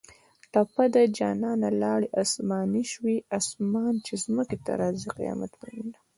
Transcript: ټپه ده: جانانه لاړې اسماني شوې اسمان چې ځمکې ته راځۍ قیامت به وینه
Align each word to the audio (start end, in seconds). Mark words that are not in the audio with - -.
ټپه 0.51 0.85
ده: 0.93 1.03
جانانه 1.17 1.69
لاړې 1.81 2.07
اسماني 2.21 2.83
شوې 2.93 3.15
اسمان 3.37 3.93
چې 4.05 4.13
ځمکې 4.23 4.57
ته 4.65 4.71
راځۍ 4.81 5.09
قیامت 5.19 5.51
به 5.59 5.67
وینه 5.73 5.97